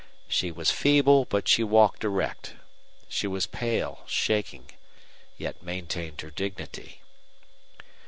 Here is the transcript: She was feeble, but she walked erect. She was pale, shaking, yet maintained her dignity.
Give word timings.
She 0.27 0.49
was 0.51 0.71
feeble, 0.71 1.25
but 1.25 1.47
she 1.47 1.63
walked 1.63 2.03
erect. 2.03 2.55
She 3.07 3.27
was 3.27 3.45
pale, 3.45 3.99
shaking, 4.07 4.71
yet 5.37 5.61
maintained 5.61 6.21
her 6.21 6.31
dignity. 6.31 7.01